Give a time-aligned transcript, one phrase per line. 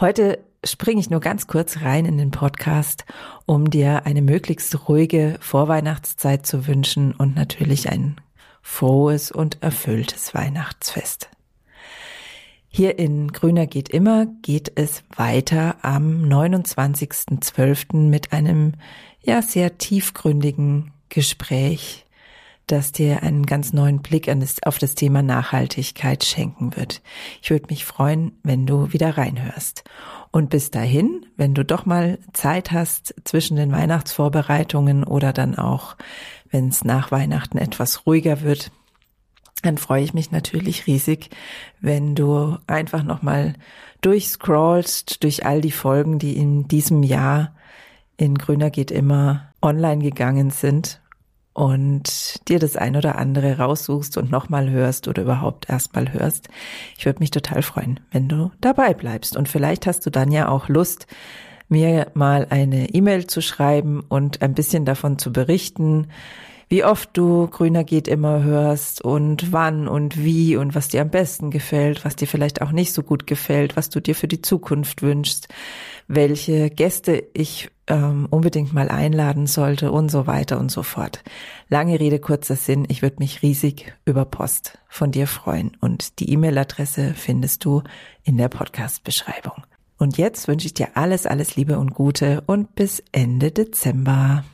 [0.00, 3.04] Heute springe ich nur ganz kurz rein in den Podcast,
[3.46, 8.16] um dir eine möglichst ruhige Vorweihnachtszeit zu wünschen und natürlich ein
[8.60, 11.28] frohes und erfülltes Weihnachtsfest.
[12.66, 17.96] Hier in Grüner geht immer geht es weiter am 29.12.
[17.96, 18.72] mit einem
[19.22, 22.03] ja sehr tiefgründigen Gespräch,
[22.66, 24.28] das dir einen ganz neuen Blick
[24.64, 27.02] auf das Thema Nachhaltigkeit schenken wird.
[27.42, 29.84] Ich würde mich freuen, wenn du wieder reinhörst.
[30.30, 35.96] Und bis dahin, wenn du doch mal Zeit hast zwischen den Weihnachtsvorbereitungen oder dann auch,
[36.50, 38.72] wenn es nach Weihnachten etwas ruhiger wird,
[39.62, 41.30] dann freue ich mich natürlich riesig,
[41.80, 43.54] wenn du einfach nochmal
[44.00, 47.54] durchscrollst durch all die Folgen, die in diesem Jahr
[48.16, 51.00] in Grüner geht immer online gegangen sind
[51.54, 56.48] und dir das ein oder andere raussuchst und nochmal hörst oder überhaupt erstmal hörst.
[56.98, 59.36] Ich würde mich total freuen, wenn du dabei bleibst.
[59.36, 61.06] Und vielleicht hast du dann ja auch Lust,
[61.68, 66.08] mir mal eine E-Mail zu schreiben und ein bisschen davon zu berichten,
[66.68, 71.10] wie oft du Grüner geht immer hörst und wann und wie und was dir am
[71.10, 74.42] besten gefällt, was dir vielleicht auch nicht so gut gefällt, was du dir für die
[74.42, 75.48] Zukunft wünschst,
[76.08, 81.22] welche Gäste ich ähm, unbedingt mal einladen sollte und so weiter und so fort.
[81.68, 82.86] Lange Rede, kurzer Sinn.
[82.88, 87.82] Ich würde mich riesig über Post von dir freuen und die E-Mail-Adresse findest du
[88.22, 89.64] in der Podcast-Beschreibung.
[89.98, 94.44] Und jetzt wünsche ich dir alles, alles Liebe und Gute und bis Ende Dezember.